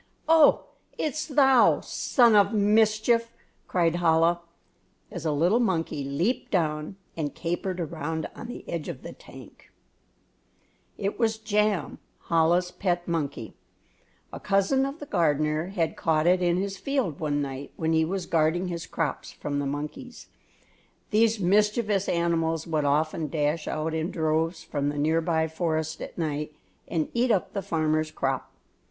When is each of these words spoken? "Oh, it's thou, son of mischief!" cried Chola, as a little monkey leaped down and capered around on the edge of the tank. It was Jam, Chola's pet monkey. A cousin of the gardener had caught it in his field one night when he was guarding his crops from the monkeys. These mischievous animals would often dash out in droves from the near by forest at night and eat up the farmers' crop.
"Oh, 0.27 0.63
it's 0.97 1.27
thou, 1.27 1.79
son 1.81 2.35
of 2.35 2.53
mischief!" 2.55 3.31
cried 3.67 3.97
Chola, 3.99 4.41
as 5.11 5.27
a 5.27 5.31
little 5.31 5.59
monkey 5.59 6.03
leaped 6.03 6.49
down 6.49 6.95
and 7.15 7.35
capered 7.35 7.79
around 7.79 8.25
on 8.35 8.47
the 8.47 8.67
edge 8.67 8.89
of 8.89 9.03
the 9.03 9.13
tank. 9.13 9.71
It 10.97 11.19
was 11.19 11.37
Jam, 11.37 11.99
Chola's 12.29 12.71
pet 12.71 13.07
monkey. 13.07 13.53
A 14.33 14.39
cousin 14.39 14.87
of 14.87 14.97
the 14.97 15.05
gardener 15.05 15.67
had 15.67 15.95
caught 15.95 16.25
it 16.25 16.41
in 16.41 16.57
his 16.57 16.77
field 16.77 17.19
one 17.19 17.39
night 17.39 17.71
when 17.75 17.93
he 17.93 18.03
was 18.03 18.25
guarding 18.25 18.69
his 18.69 18.87
crops 18.87 19.31
from 19.31 19.59
the 19.59 19.67
monkeys. 19.67 20.29
These 21.11 21.39
mischievous 21.39 22.09
animals 22.09 22.65
would 22.65 22.85
often 22.85 23.27
dash 23.27 23.67
out 23.67 23.93
in 23.93 24.09
droves 24.09 24.63
from 24.63 24.89
the 24.89 24.97
near 24.97 25.21
by 25.21 25.47
forest 25.47 26.01
at 26.01 26.17
night 26.17 26.55
and 26.87 27.09
eat 27.13 27.29
up 27.29 27.53
the 27.53 27.61
farmers' 27.61 28.09
crop. 28.09 28.51